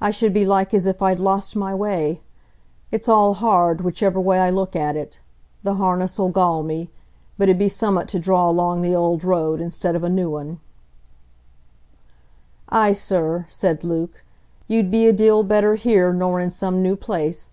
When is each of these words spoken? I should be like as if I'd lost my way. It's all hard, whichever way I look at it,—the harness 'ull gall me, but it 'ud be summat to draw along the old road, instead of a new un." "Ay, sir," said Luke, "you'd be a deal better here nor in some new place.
I 0.00 0.10
should 0.10 0.32
be 0.32 0.46
like 0.46 0.72
as 0.72 0.86
if 0.86 1.02
I'd 1.02 1.20
lost 1.20 1.54
my 1.54 1.74
way. 1.74 2.22
It's 2.90 3.06
all 3.06 3.34
hard, 3.34 3.82
whichever 3.82 4.18
way 4.18 4.38
I 4.38 4.48
look 4.48 4.74
at 4.74 4.96
it,—the 4.96 5.74
harness 5.74 6.18
'ull 6.18 6.30
gall 6.30 6.62
me, 6.62 6.88
but 7.36 7.50
it 7.50 7.56
'ud 7.56 7.58
be 7.58 7.68
summat 7.68 8.08
to 8.08 8.18
draw 8.18 8.48
along 8.48 8.80
the 8.80 8.96
old 8.96 9.22
road, 9.24 9.60
instead 9.60 9.94
of 9.94 10.02
a 10.02 10.08
new 10.08 10.36
un." 10.36 10.58
"Ay, 12.70 12.92
sir," 12.94 13.44
said 13.50 13.84
Luke, 13.84 14.24
"you'd 14.68 14.90
be 14.90 15.06
a 15.06 15.12
deal 15.12 15.42
better 15.42 15.74
here 15.74 16.14
nor 16.14 16.40
in 16.40 16.50
some 16.50 16.80
new 16.82 16.96
place. 16.96 17.50